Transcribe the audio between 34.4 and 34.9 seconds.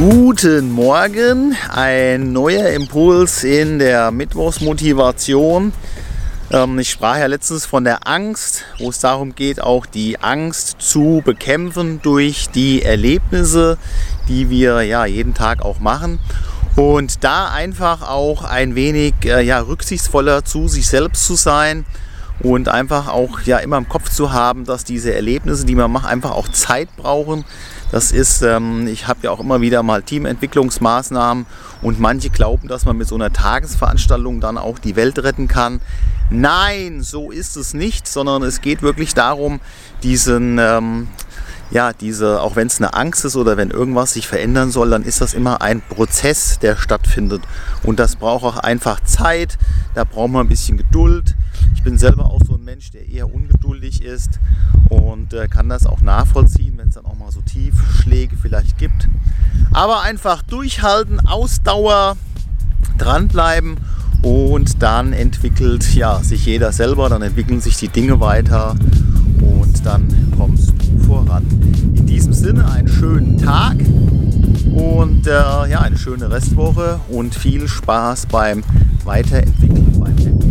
dann auch